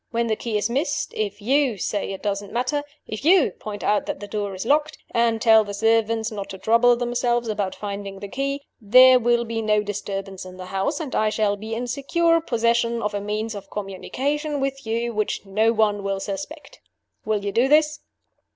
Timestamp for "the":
0.25-0.35, 4.19-4.27, 5.63-5.75, 8.17-8.27, 10.57-10.65